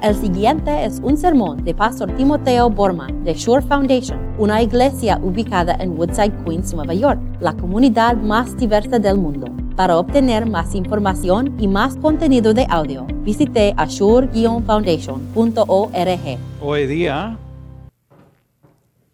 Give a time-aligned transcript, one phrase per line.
[0.00, 5.74] El siguiente es un sermón de Pastor Timoteo Borman de Shore Foundation, una iglesia ubicada
[5.80, 9.48] en Woodside, Queens, Nueva York, la comunidad más diversa del mundo.
[9.74, 16.38] Para obtener más información y más contenido de audio, visite ashore-foundation.org.
[16.60, 17.36] Hoy día,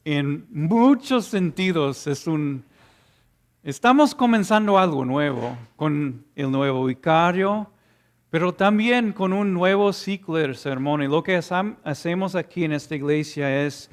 [0.04, 2.62] en muchos sentidos, es un...
[3.62, 7.70] Estamos comenzando algo nuevo con el nuevo vicario,
[8.34, 11.04] pero también con un nuevo ciclo de sermón.
[11.04, 13.88] Y lo que hacemos aquí en esta iglesia es,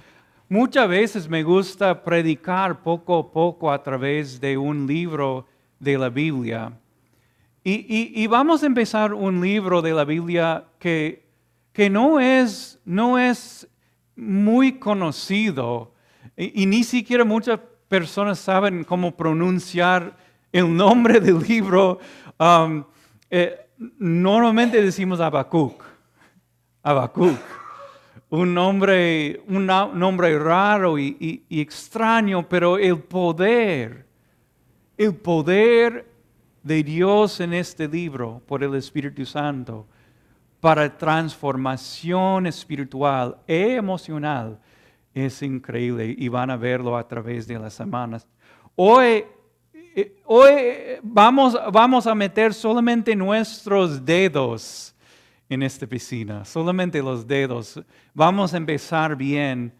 [0.49, 5.45] muchas veces me gusta predicar poco a poco a través de un libro
[5.77, 6.73] de la Biblia.
[7.63, 11.23] Y, vamos a empezar un libro de la Biblia que,
[11.71, 13.67] que no, es, no es
[14.15, 15.93] muy conocido
[16.35, 20.17] y, ni siquiera muchas personas saben cómo pronunciar
[20.51, 21.99] el nombre del libro.
[22.39, 22.85] Um,
[23.29, 23.67] eh,
[23.97, 25.83] normalmente decimos Habacuc.
[26.83, 27.39] Habacuc.
[28.29, 34.05] Un nombre, un nombre raro y, extraño, pero el poder,
[34.97, 36.09] el poder
[36.63, 39.85] de Dios en este libro por el Espíritu Santo
[40.61, 44.59] para transformación espiritual e emocional
[45.13, 48.25] es increíble y van a verlo a través de las semanas.
[48.75, 49.25] Hoy
[50.25, 50.51] hoy
[51.01, 54.95] vamos, vamos a meter solamente nuestros dedos
[55.49, 57.81] en esta piscina, solamente los dedos.
[58.13, 59.73] Vamos a empezar bien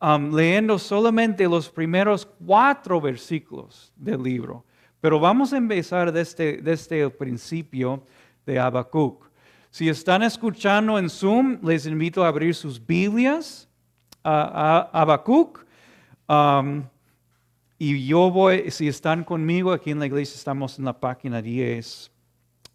[0.00, 4.64] um, leyendo solamente los primeros cuatro versículos del libro.
[5.00, 8.04] Pero vamos a empezar desde, desde el principio
[8.46, 9.30] de Habacuc.
[9.70, 13.68] Si están escuchando en Zoom, les invito a abrir sus Biblias
[14.22, 15.64] a, Habacuc.
[16.28, 16.84] Um,
[17.86, 22.10] y yo voy, si están conmigo aquí en la iglesia, estamos en la página 10.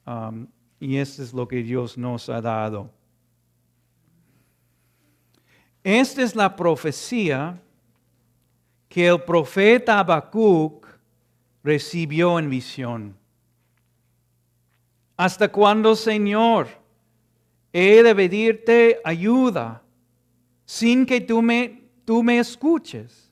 [0.05, 0.45] Um,
[0.79, 2.91] y esto es lo que Dios nos ha dado.
[5.83, 7.59] Esta es la profecía
[8.87, 10.85] que el profeta Habacuc
[11.63, 13.17] recibió en visión.
[15.17, 16.67] ¿Hasta cuándo, Señor,
[17.73, 19.81] he de pedirte ayuda
[20.65, 23.28] sin que tú me, tú me escuches?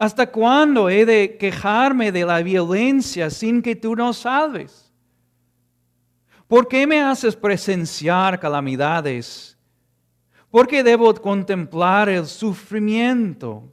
[0.00, 4.90] ¿Hasta cuándo he de quejarme de la violencia sin que tú nos salves?
[6.48, 9.58] ¿Por qué me haces presenciar calamidades?
[10.50, 13.70] ¿Por qué debo contemplar el sufrimiento?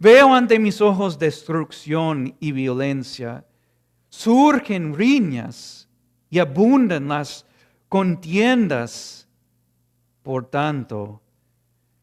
[0.00, 3.46] Veo ante mis ojos destrucción y violencia.
[4.08, 5.88] Surgen riñas
[6.30, 7.46] y abundan las
[7.88, 9.28] contiendas.
[10.24, 11.22] Por tanto,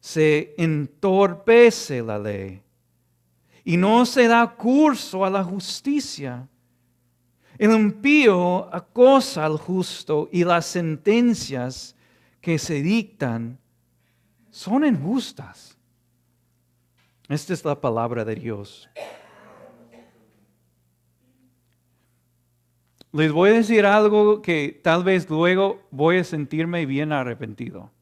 [0.00, 2.63] se entorpece la ley
[3.64, 6.46] y no se da curso a la justicia.
[7.56, 11.96] El impío acosa al justo y las sentencias
[12.40, 13.58] que se dictan
[14.50, 15.78] son injustas.
[17.28, 18.88] Esta es la palabra de Dios.
[23.12, 27.93] Les voy a decir algo que tal vez luego voy a sentirme bien arrepentido.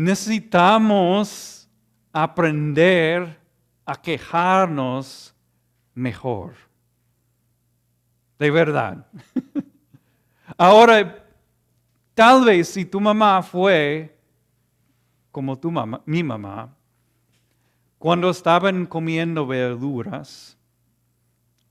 [0.00, 1.68] Necesitamos
[2.10, 3.38] aprender
[3.84, 5.34] a quejarnos
[5.94, 6.54] mejor.
[8.38, 9.06] De verdad.
[10.56, 11.22] Ahora,
[12.14, 14.16] tal vez si tu mamá fue
[15.30, 16.74] como tu mamá, mi mamá,
[17.98, 20.56] cuando estaban comiendo verduras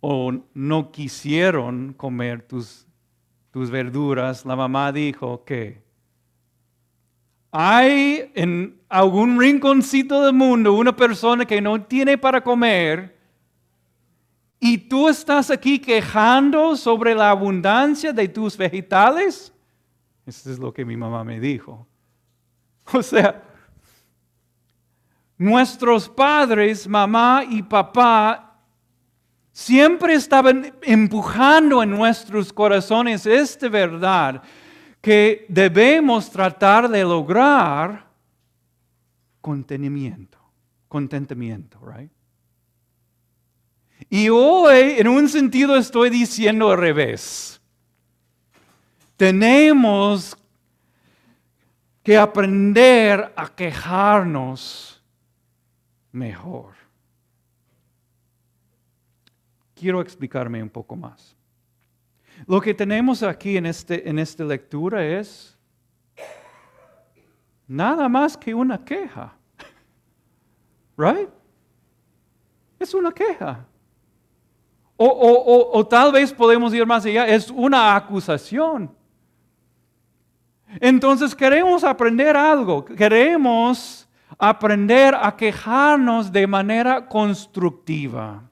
[0.01, 2.87] o no quisieron comer tus,
[3.49, 5.88] tus verduras, la mamá dijo que
[7.51, 13.17] hay en algún rinconcito del mundo una persona que no tiene para comer
[14.59, 19.53] y tú estás aquí quejando sobre la abundancia de tus vegetales.
[20.25, 21.87] Eso es lo que mi mamá me dijo.
[22.91, 23.43] O sea,
[25.37, 28.59] nuestros padres, mamá y papá,
[29.51, 34.41] siempre estaban empujando en nuestros corazones esta verdad
[35.01, 38.07] que debemos tratar de lograr
[39.41, 40.37] contenimiento,
[40.87, 42.11] contentamiento, right?
[44.09, 47.61] Y hoy, en un sentido, estoy diciendo al revés.
[49.17, 50.35] Tenemos
[52.01, 55.03] que aprender a quejarnos
[56.11, 56.73] mejor.
[59.75, 61.38] Quiero explicarme un poco más.
[62.47, 65.57] Lo que tenemos aquí en, este, en esta lectura es
[67.67, 69.33] nada más que una queja.
[70.97, 71.29] Right?
[72.77, 73.65] Es una queja.
[74.97, 78.93] O, o, o, tal vez podemos ir más allá, es una acusación.
[80.81, 88.43] Entonces queremos aprender algo, queremos aprender a quejarnos de manera constructiva.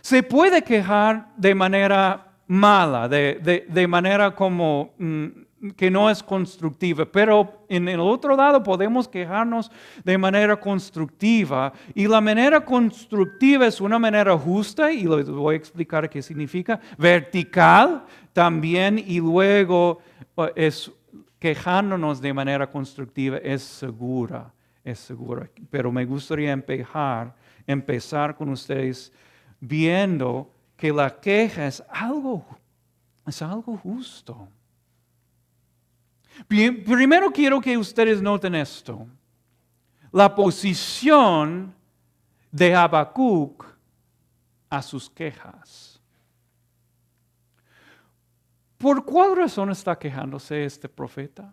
[0.00, 5.26] Se puede quejar de manera mala, de, de, manera como mm,
[5.76, 9.70] que no es constructiva, pero en el otro lado podemos quejarnos
[10.04, 11.72] de manera constructiva.
[11.94, 16.80] Y la manera constructiva es una manera justa y les voy a explicar qué significa,
[16.98, 20.00] vertical también y luego
[20.36, 20.90] eh, es
[21.38, 24.52] quejándonos de manera constructiva es segura,
[24.82, 25.48] es segura.
[25.70, 26.52] Pero me gustaría
[27.66, 29.12] empezar con ustedes
[29.60, 32.44] viendo que la queja es algo,
[33.26, 34.48] es algo justo.
[36.48, 39.06] primero quiero que ustedes noten esto.
[40.10, 41.74] La posición
[42.50, 43.64] de Habacuc
[44.70, 46.00] a sus quejas.
[48.78, 51.52] ¿Por cuál razón está quejándose este profeta?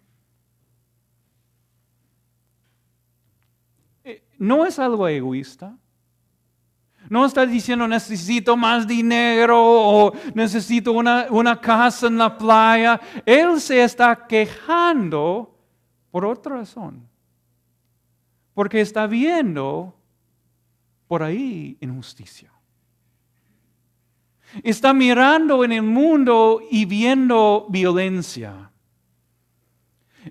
[4.03, 5.77] Eh, ¿No es algo egoísta?
[7.11, 13.01] No está diciendo necesito más dinero o necesito una, una, casa en la playa.
[13.25, 15.53] Él se está quejando
[16.09, 17.05] por otra razón.
[18.53, 19.93] Porque está viendo
[21.09, 22.49] por ahí injusticia.
[24.63, 28.71] Está mirando en el mundo y viendo violencia.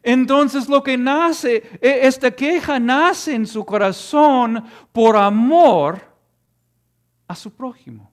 [0.03, 6.10] Entonces lo que nace, e, esta queja nace en su corazón por amor
[7.31, 8.11] a su prójimo.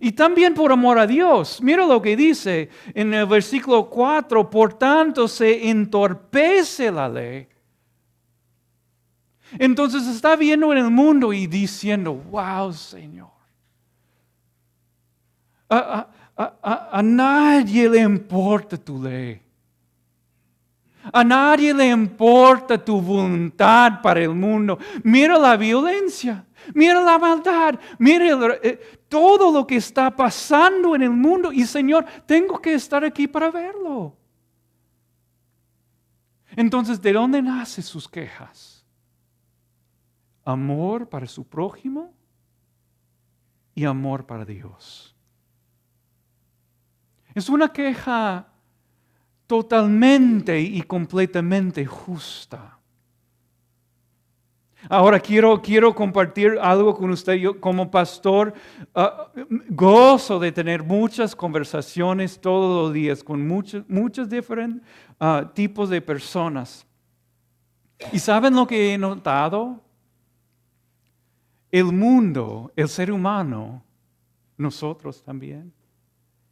[0.00, 1.60] Y también por amor a Dios.
[1.60, 7.46] Mira lo que dice en el versículo 4, por tanto se entorpece la ley.
[9.58, 13.28] Entonces está viendo en el mundo y diciendo, wow Señor,
[15.68, 16.08] a,
[16.38, 19.42] a nadie le importa tu ley.
[21.12, 24.78] A nadie le importa tu voluntad para el mundo.
[25.02, 26.46] Mira la violencia.
[26.74, 32.04] Mira la maldad, mira eh, todo lo que está pasando en el mundo y Señor,
[32.26, 34.16] tengo que estar aquí para verlo.
[36.56, 38.84] Entonces, ¿de dónde nacen sus quejas?
[40.44, 42.12] Amor para su prójimo
[43.74, 45.14] y amor para Dios.
[47.34, 48.48] Es una queja
[49.46, 52.79] totalmente y completamente justa.
[54.88, 57.34] Ahora quiero, quiero compartir algo con usted.
[57.34, 58.54] Yo como pastor
[58.94, 59.30] ah,
[59.68, 64.82] gozo de tener muchas conversaciones todos los días con muchos, muchos diferentes
[65.18, 66.86] ah, tipos de personas.
[68.12, 69.82] ¿Y saben lo que he notado?
[71.70, 73.84] El mundo, el ser humano,
[74.56, 75.72] nosotros también,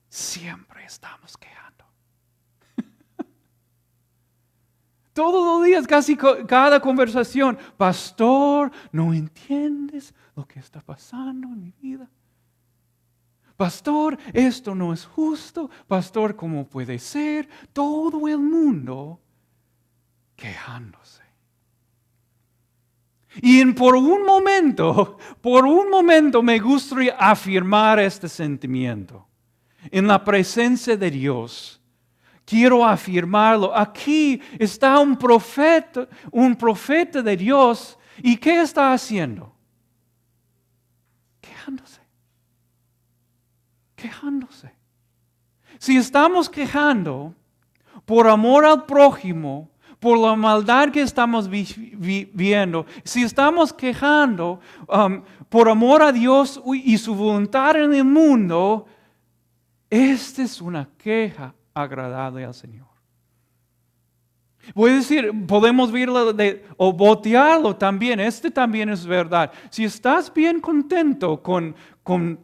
[0.09, 1.68] siempre estamos quejando.
[5.19, 11.75] Todos los días, casi cada conversación, pastor, no entiendes lo que está pasando en mi
[11.83, 12.09] vida.
[13.57, 15.71] Pastor, esto no es justo.
[15.89, 17.49] Pastor, ¿cómo puede ser?
[17.73, 19.19] Todo el mundo
[20.37, 21.25] quejándose.
[23.43, 29.27] Y por un momento, por un momento me gustaría afirmar este sentimiento.
[29.91, 31.78] En la presencia de Dios,
[32.49, 33.77] quiero afirmarlo.
[33.77, 37.99] Aquí está un profeta, un profeta de Dios.
[38.23, 39.53] ¿Y qué está haciendo?
[41.41, 42.01] Quejándose.
[43.95, 44.73] Quejándose.
[45.79, 47.35] Si estamos quejando
[48.07, 55.69] por amor al prójimo, por la maldad que estamos viendo, si estamos quejando um, por
[55.69, 58.87] amor a Dios y su voluntad en el mundo,
[59.91, 62.89] esta es una queja agradable al Señor.
[64.75, 68.21] Voy a decir, podemos verlo de, o botearlo también.
[68.21, 69.53] Este también es verdad.
[69.71, 72.39] Si estás bien contento con, con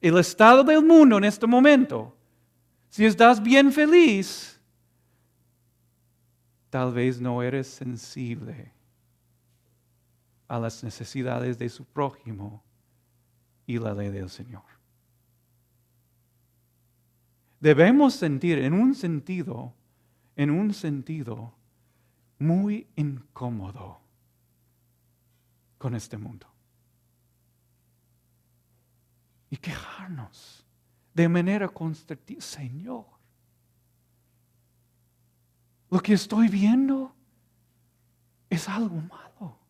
[0.00, 2.16] el estado del mundo en este momento,
[2.88, 4.60] si estás bien feliz,
[6.70, 8.72] tal vez no eres sensible
[10.48, 12.64] a las necesidades de su prójimo
[13.66, 14.81] y la ley del Señor
[17.62, 19.72] debemos sentir en un sentido,
[20.34, 21.54] en un sentido
[22.40, 24.00] muy incómodo
[25.78, 26.48] con este mundo.
[29.48, 30.66] Y quejarnos
[31.14, 33.04] de manera constructiva, Señor,
[35.88, 37.14] lo que estoy viendo
[38.50, 39.61] es algo malo.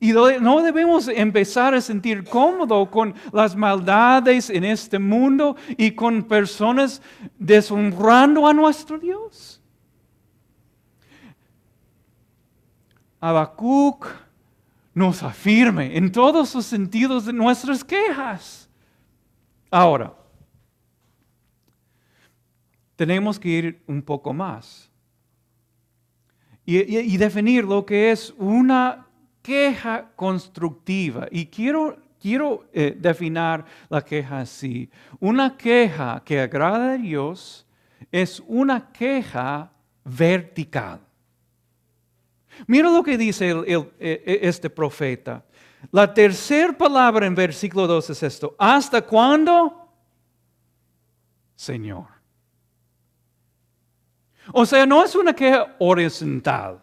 [0.00, 6.24] Y no debemos empezar a sentir cómodo con las maldades en este mundo y con
[6.24, 7.00] personas
[7.38, 9.62] deshonrando a nuestro Dios.
[13.20, 14.06] Habacuc
[14.94, 18.68] nos afirme en todos los sentidos de nuestras quejas.
[19.70, 20.14] Ahora,
[22.96, 24.90] tenemos que ir un poco más
[26.70, 29.07] y, definir lo que es una
[29.48, 31.26] queja constructiva.
[31.30, 34.90] Y quiero, quiero eh, definir la queja así.
[35.20, 37.66] Una queja que agrada a Dios
[38.12, 39.72] es una queja
[40.04, 41.00] vertical.
[42.66, 45.42] Mira lo que dice e, e, este profeta.
[45.92, 48.54] La tercera palabra en versículo 2 es esto.
[48.58, 49.88] ¿Hasta cuándo?
[51.56, 52.04] Señor.
[54.52, 56.82] O sea, no es una queja horizontal.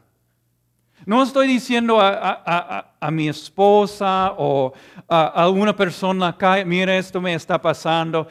[1.05, 4.73] No estoy diciendo a, mi esposa o
[5.07, 8.27] a, una persona acá, mira, esto me está pasando.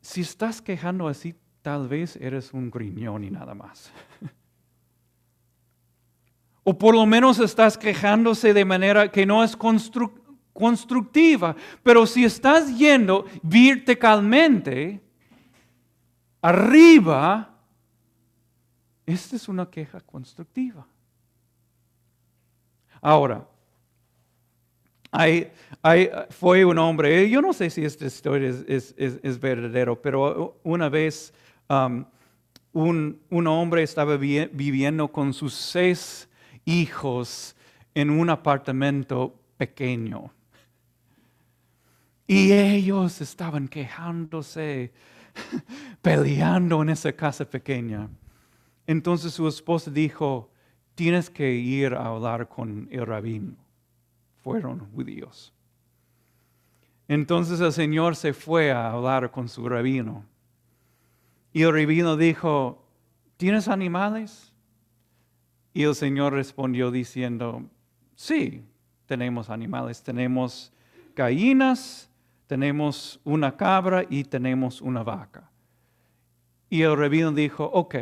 [0.00, 3.92] Si estás quejando así, tal vez eres un griñón y nada más.
[6.68, 9.56] O por lo menos estás quejándose de manera que no es
[10.52, 11.54] constructiva.
[11.84, 15.00] Pero si estás yendo verticalmente,
[16.42, 17.55] arriba,
[19.06, 20.86] esta es una queja constructiva.
[23.00, 23.46] Ahora,
[26.30, 31.32] fue un hombre, yo no sé si esta historia es, es, verdadero, pero una vez
[31.68, 32.04] um,
[32.72, 36.28] un, hombre estaba viviendo con sus seis
[36.64, 37.56] hijos
[37.94, 40.30] en un apartamento pequeño.
[42.26, 44.92] Y ellos estaban quejándose,
[46.02, 48.08] peleando en esa casa pequeña.
[48.86, 50.50] Entonces su esposa dijo,
[50.94, 53.56] tienes que ir a hablar con el rabino.
[54.42, 55.52] Fueron judíos.
[57.08, 60.24] Entonces el Señor se fue a hablar con su rabino.
[61.52, 62.84] Y el rabino dijo,
[63.36, 64.52] ¿tienes animales?
[65.72, 67.62] Y el Señor respondió diciendo,
[68.14, 68.64] sí,
[69.06, 70.72] tenemos animales, tenemos
[71.14, 72.10] gallinas,
[72.46, 75.50] tenemos una cabra y tenemos una vaca.
[76.68, 77.94] Y el rabino dijo, ok,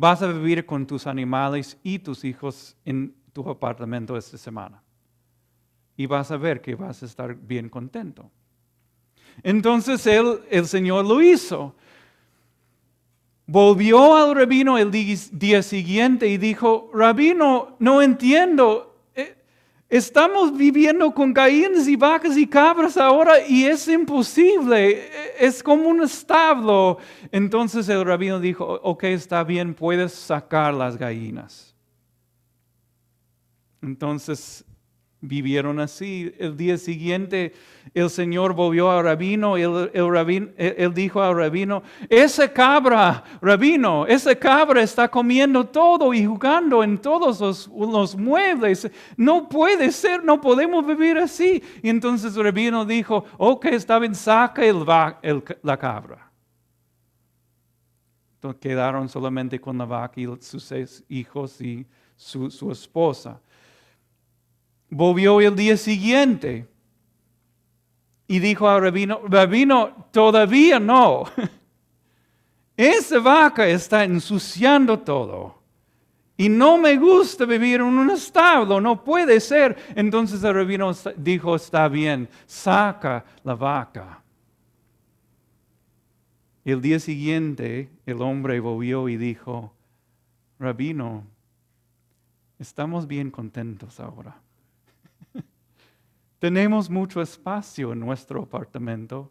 [0.00, 4.82] vas a vivir con tus animales y tus hijos en tu apartamento esta semana.
[5.94, 8.30] Y vas a ver que vas a estar bien contento.
[9.42, 11.76] Entonces el Señor lo hizo.
[13.44, 18.89] Volvió al rabino el día siguiente y dijo, rabino, no entiendo,
[19.90, 26.04] estamos viviendo con gallinas y vacas y cabras ahora y es imposible, es como un
[26.04, 26.98] establo.
[27.32, 31.74] Entonces el rabino dijo, ok, está bien, puedes sacar las gallinas.
[33.82, 34.64] Entonces
[35.20, 36.32] vivieron así.
[36.38, 37.52] El día siguiente
[37.94, 44.06] el Señor volvió al rabino y el, rabino, él dijo al rabino, ese cabra, rabino,
[44.06, 48.90] ese cabra está comiendo todo y jugando en todos los, muebles.
[49.16, 51.62] No puede ser, no podemos vivir así.
[51.82, 54.84] Y entonces el rabino dijo, ok, está bien, saca el,
[55.62, 56.30] la cabra.
[58.34, 60.72] Entonces quedaron solamente con la vaca y sus
[61.08, 61.86] hijos y
[62.16, 63.40] su esposa.
[64.90, 66.68] Volvió el día siguiente
[68.26, 71.24] y dijo al rabino, rabino, todavía no.
[72.76, 75.60] Esa vaca está ensuciando todo.
[76.36, 79.76] Y no me gusta vivir en un establo, no puede ser.
[79.94, 84.22] Entonces el rabino dijo, está bien, saca la vaca.
[86.64, 89.74] El día siguiente el hombre volvió y dijo,
[90.58, 91.24] rabino,
[92.58, 94.40] estamos bien contentos ahora.
[96.40, 99.30] Tenemos mucho espacio en nuestro apartamento.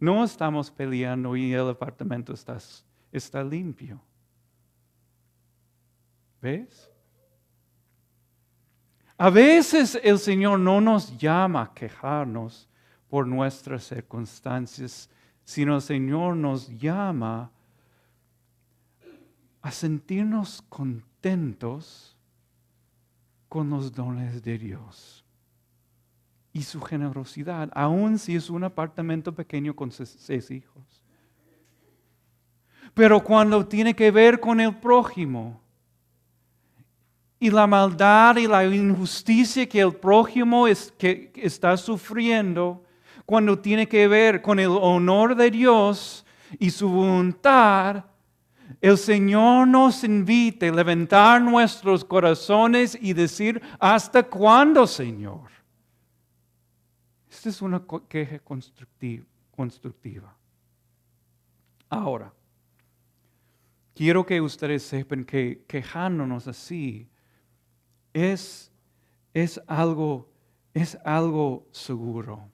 [0.00, 2.58] No estamos peleando y el apartamento está,
[3.12, 4.00] está limpio.
[6.42, 6.90] ¿Ves?
[9.16, 12.68] A veces el Señor no nos llama a quejarnos
[13.08, 15.08] por nuestras circunstancias,
[15.44, 17.52] sino el Señor nos llama
[19.62, 22.16] a sentirnos contentos
[23.48, 25.24] con los dones de Dios
[26.58, 30.82] y su generosidad, aun si es un apartamento pequeño con seis hijos.
[32.94, 35.60] Pero cuando tiene que ver con el prójimo
[37.38, 42.82] y la maldad y la injusticia que el prójimo es, que está sufriendo,
[43.24, 46.26] cuando tiene que ver con el honor de Dios
[46.58, 48.04] y su voluntad,
[48.80, 55.57] el Señor nos invita a levantar nuestros corazones y decir, ¿hasta cuándo, Señor?
[57.38, 60.36] Esta es una queja constructiva.
[61.88, 62.32] Ahora,
[63.94, 67.08] quiero que ustedes sepan que quejándonos así
[68.12, 68.72] es,
[69.32, 70.28] es, algo,
[70.74, 72.50] es algo seguro.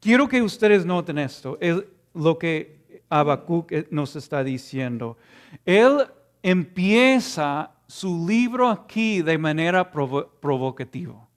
[0.00, 5.16] Quiero que ustedes noten esto, es lo que Habacuc eh, nos está diciendo.
[5.64, 6.04] Él
[6.42, 11.28] empieza su libro aquí de manera provocativa.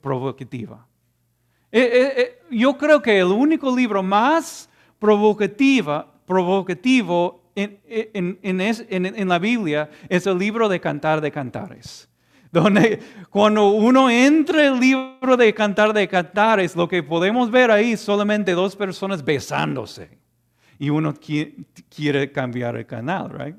[0.00, 0.85] Provocativa.
[1.78, 7.78] Eh, eh, yo creo que el único libro más provocativa, provocativo en,
[8.42, 12.08] en, la Biblia es el libro de Cantar de Cantares.
[12.50, 17.92] Donde cuando uno entra el libro de Cantar de Cantares, lo que podemos ver ahí
[17.92, 20.16] es solamente dos personas besándose.
[20.78, 21.12] Y uno
[21.94, 23.56] quiere cambiar el canal, ¿right?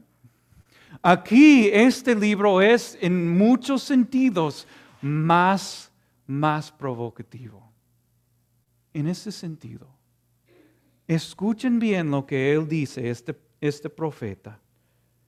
[1.03, 4.67] Aquí este libro es en muchos sentidos
[5.03, 5.91] más,
[6.25, 7.66] más provocativo.
[8.97, 9.87] En ese sentido,
[11.07, 14.59] escuchen bien lo que él dice, este, este profeta.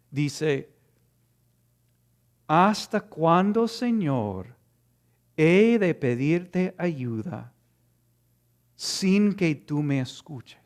[0.09, 0.71] Dice,
[2.47, 4.47] ¿hasta cuándo, Señor,
[5.37, 7.53] he de pedirte ayuda
[8.75, 10.57] sin que tú me escuches?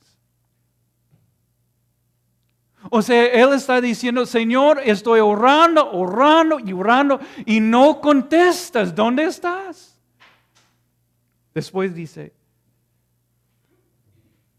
[2.90, 8.96] O sea, él está diciendo, Señor, estoy orando, orando y orando y no contestas.
[8.96, 10.00] ¿Dónde estás?
[11.54, 12.32] Después dice,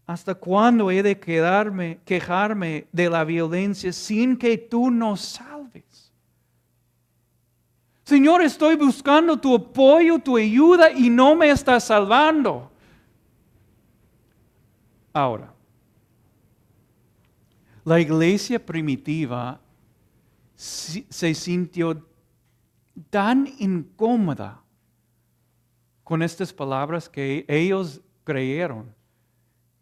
[0.07, 6.11] ¿Hasta cuándo he de quedarme, quejarme de la violencia sin que tú nos salves?
[8.03, 12.71] Señor, estoy buscando tu apoyo, tu ayuda y no me estás salvando.
[15.11, 15.51] Ahora,
[17.83, 19.59] la iglesia primitiva
[20.55, 22.05] se sintió
[23.09, 24.61] tan incómoda
[26.03, 28.94] con estas palabras que ellos creyeron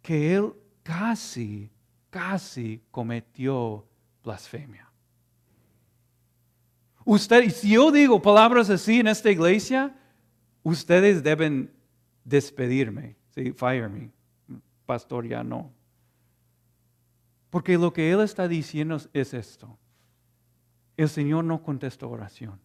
[0.03, 1.71] que él casi,
[2.11, 3.87] casi cometió
[4.23, 4.87] blasfemia.
[7.05, 9.95] Usted, si yo digo palabras así en esta iglesia,
[10.61, 11.73] ustedes deben
[12.23, 13.51] despedirme, ¿sí?
[13.53, 14.11] fire me.
[14.85, 15.71] Pastor, ya no.
[17.49, 19.77] Porque lo que él está diciendo es esto.
[20.97, 22.59] El Señor no contesta oración.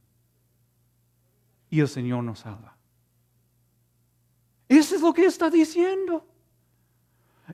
[1.71, 2.77] Y el Señor no salva.
[4.69, 6.27] Eso es lo que está diciendo.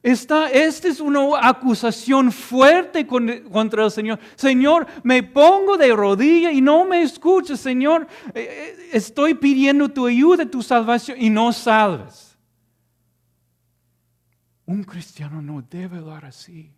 [0.03, 4.19] Esta, esta es una acusación fuerte contra el Señor.
[4.35, 7.61] Señor, me pongo de rodilla y no me escuchas.
[7.61, 12.37] Señor, eh, eh, estoy pidiendo tu ayuda, tu salvación y no salves.
[14.67, 16.73] Un cristiano no debe hablar así.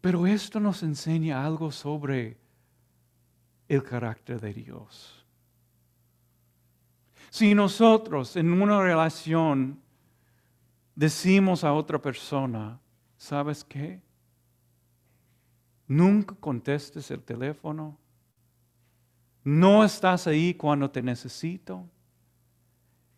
[0.00, 2.38] Pero esto nos enseña algo sobre
[3.68, 5.19] el carácter de Dios.
[7.30, 9.80] Si nosotros en una relación
[10.96, 12.80] decimos a otra persona,
[13.16, 14.02] ¿sabes qué?
[15.86, 17.96] Nunca contestes el teléfono.
[19.44, 21.88] No estás ahí cuando te necesito.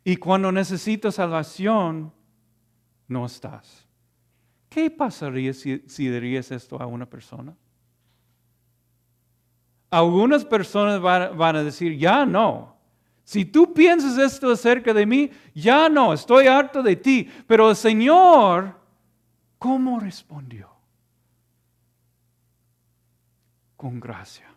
[0.05, 2.13] Y cuando necesito salvación,
[3.09, 3.87] no estás.
[4.69, 7.57] ¿Qué pasaría si, dirías esto a una persona?
[9.91, 12.72] Algunas personas van a decir, ya no,
[13.25, 17.31] si tú piensas esto acerca de mí, ya no, estoy harto de ti.
[17.47, 18.79] Pero el Señor,
[19.59, 20.69] ¿cómo respondió?
[23.77, 24.49] Con gracia.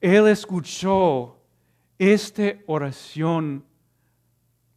[0.00, 1.36] Él escuchó
[1.98, 3.64] esta oración,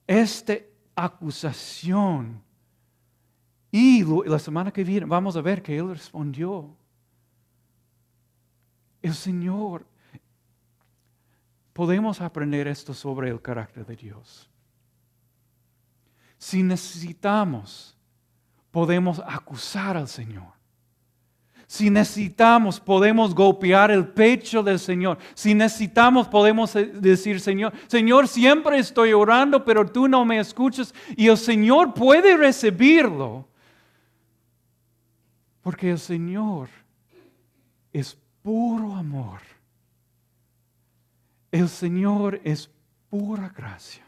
[0.07, 0.57] esta
[0.95, 2.41] acusación.
[3.71, 6.75] Y la semana que viene vamos a ver que Él respondió.
[9.01, 9.85] El Señor
[11.73, 14.49] podemos aprender esto sobre el carácter de Dios.
[16.37, 17.95] Si necesitamos,
[18.71, 20.53] podemos acusar al Señor.
[21.67, 25.17] Si necesitamos, podemos golpear el pecho del Señor.
[25.33, 30.93] Si necesitamos, podemos decir, Señor, Señor, siempre estoy orando, pero tú no me escuchas.
[31.15, 33.47] Y el Señor puede recibirlo.
[35.61, 36.67] Porque el Señor
[37.93, 39.39] es puro amor.
[41.51, 42.69] El Señor es
[43.09, 44.05] pura gracia.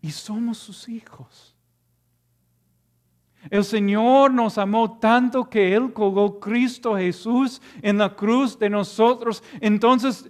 [0.00, 1.54] Y somos sus hijos.
[3.48, 9.42] El Señor nos amó tanto que Él colgó Cristo Jesús en la cruz de nosotros.
[9.60, 10.28] Entonces,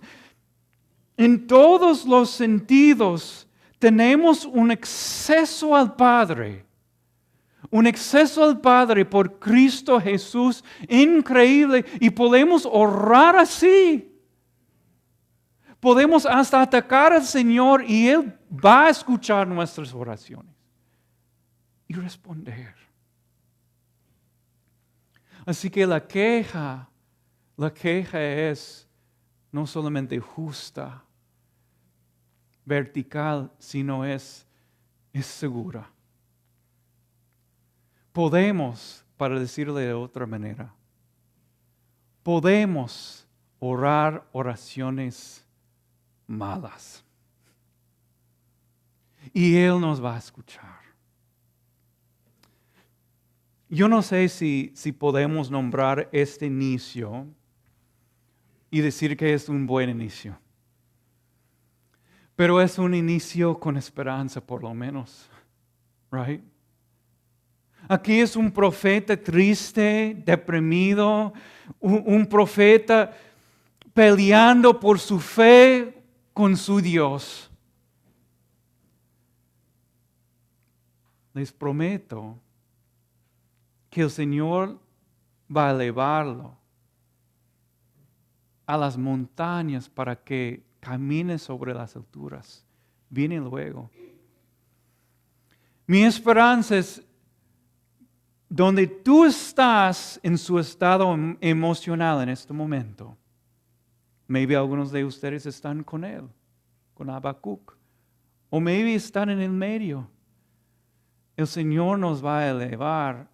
[1.17, 6.65] en todos los sentidos, tenemos un exceso al Padre,
[7.69, 14.10] un exceso al Padre por Cristo Jesús increíble y podemos orar así.
[15.81, 20.55] Podemos hasta atacar al Señor y Él va a escuchar nuestras oraciones
[21.89, 22.75] y responder.
[25.47, 26.89] Así que la queja,
[27.57, 28.87] la queja es
[29.51, 31.03] no solamente justa,
[32.65, 34.47] vertical, sino es,
[35.13, 35.91] es segura.
[38.13, 40.73] Podemos, para decirle de otra manera,
[42.23, 43.27] podemos
[43.59, 45.45] orar oraciones
[46.31, 47.05] malas.
[49.33, 50.81] Y Él nos va a escuchar.
[53.69, 57.27] Yo no sé si, si podemos nombrar este inicio
[58.71, 60.39] y decir que es un buen inicio.
[62.35, 65.29] Pero es un inicio con esperanza, por lo menos.
[66.11, 66.43] Right?
[67.89, 71.33] Aquí es un profeta triste, deprimido,
[71.79, 73.13] un, un profeta
[73.93, 76.00] peleando por su fe
[76.33, 77.51] con su Dios.
[81.33, 82.39] Les prometo
[83.89, 84.79] que el Señor
[85.55, 86.57] va a elevarlo
[88.67, 92.65] a las montañas para que camine sobre las alturas.
[93.09, 93.91] Viene luego.
[95.87, 97.03] Mi esperanza es
[98.49, 103.17] donde tú estás en su estado em, emocional en este momento.
[104.31, 106.29] Maybe algunos de ustedes están con él,
[106.95, 107.77] con Habacuc.
[108.49, 110.09] O maybe están en el medio.
[111.37, 113.29] El Señor nos va a elevar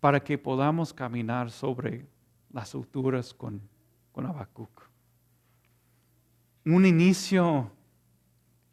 [0.00, 2.06] para que podamos caminar sobre
[2.50, 3.60] las alturas con
[4.12, 4.88] con Habacuc.
[6.64, 7.70] Un inicio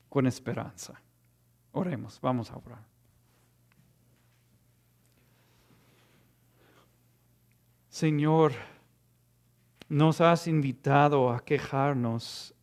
[0.10, 1.02] con esperanza.
[1.72, 2.86] Oremos, vamos a orar.
[7.90, 8.54] Señor,
[9.90, 12.54] nos has invitado a quejarnos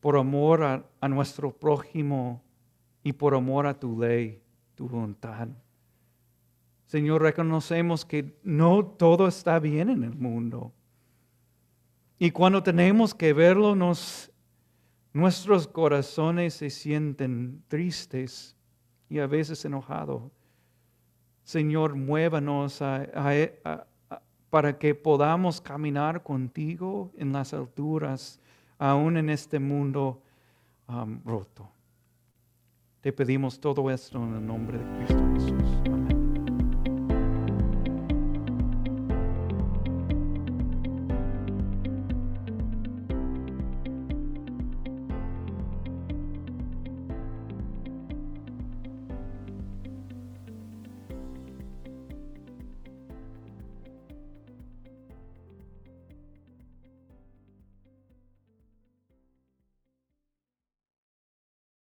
[0.00, 2.42] por amor a, a, nuestro prójimo
[3.02, 4.42] y por amor a tu ley,
[4.74, 5.48] tu voluntad.
[6.86, 10.72] Señor, reconocemos que no todo está bien en el mundo
[12.22, 13.74] y cuando tenemos que verlo,
[15.12, 18.56] nuestros corazones se sienten tristes
[19.08, 20.30] y a veces enojados.
[21.42, 22.80] Señor, muévanos
[24.52, 28.38] para que podamos caminar contigo en las alturas,
[28.78, 30.20] aún en este mundo
[30.88, 31.70] um, roto.
[33.00, 35.61] Te pedimos todo esto en el nombre de Cristo Jesús.